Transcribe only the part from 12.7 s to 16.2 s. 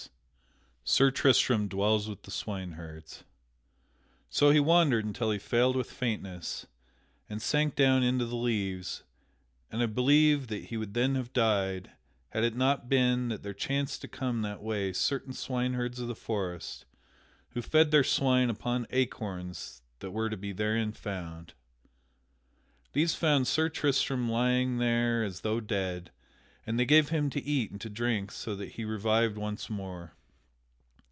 been that there chanced to come that way certain swineherds of the